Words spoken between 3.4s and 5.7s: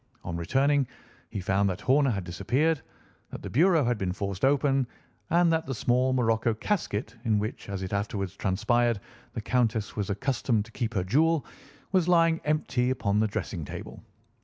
the bureau had been forced open, and that